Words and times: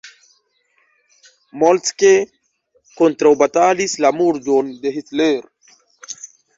Moltke 1.65 2.11
kontraŭbatalis 2.97 3.97
la 4.03 4.15
murdon 4.19 4.77
de 4.83 4.99
Hitler. 5.01 5.51